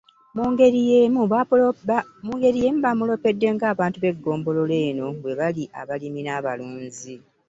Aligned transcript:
Mu 2.29 2.35
ngeri 2.37 2.59
y'emu 2.61 2.79
bamuloopedde 2.83 3.47
ng'abantu 3.55 3.97
b'eggombolola 3.99 4.75
eno 4.89 5.05
bwe 5.21 5.33
bali 5.39 5.63
abalimi 5.79 6.21
n'abalunzi 6.23 7.15